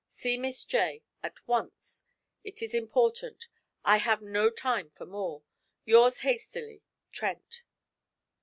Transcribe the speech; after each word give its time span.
See 0.09 0.35
Miss 0.35 0.63
J 0.65 1.03
at 1.21 1.47
once; 1.47 2.01
it 2.43 2.63
is 2.63 2.73
important. 2.73 3.47
I 3.85 3.97
have 3.97 4.19
no 4.19 4.49
time 4.49 4.89
for 4.95 5.05
more. 5.05 5.43
'Yours 5.85 6.21
hastily, 6.21 6.81
'TRENT.' 7.11 7.61